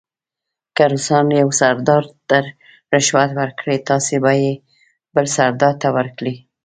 که 0.75 0.83
روسان 0.91 1.25
یو 1.41 1.49
سردار 1.59 2.03
ته 2.29 2.39
رشوت 2.93 3.29
ورکړي 3.39 3.77
تاسې 3.89 4.15
به 4.23 4.31
یې 4.43 4.53
بل 5.13 5.25
سردار 5.35 5.73
ته 5.81 5.87
ورکړئ. 5.97 6.35